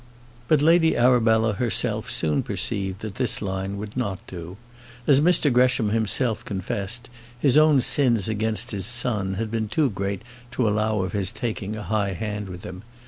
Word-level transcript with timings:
But 0.47 0.63
Lady 0.63 0.97
Arabella 0.97 1.53
herself 1.53 2.09
soon 2.09 2.41
perceived, 2.41 3.01
that 3.01 3.17
this 3.17 3.39
line 3.39 3.77
would 3.77 3.95
not 3.95 4.17
do. 4.25 4.57
As 5.05 5.21
Mr 5.21 5.53
Gresham 5.53 5.89
himself 5.91 6.43
confessed, 6.43 7.07
his 7.39 7.55
own 7.55 7.83
sins 7.83 8.27
against 8.27 8.71
his 8.71 8.87
son 8.87 9.35
had 9.35 9.51
been 9.51 9.67
too 9.67 9.91
great 9.91 10.23
to 10.53 10.67
allow 10.67 11.01
of 11.03 11.11
his 11.11 11.31
taking 11.31 11.75
a 11.77 11.83
high 11.83 12.13
hand 12.13 12.49
with 12.49 12.63
him. 12.63 12.81